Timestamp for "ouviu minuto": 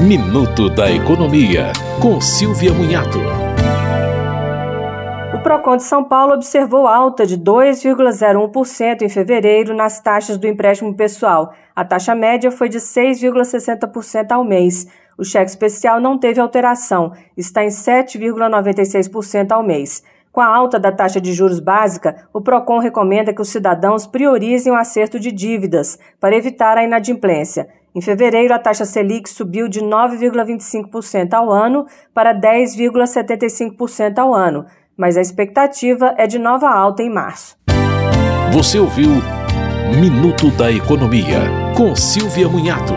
38.78-40.48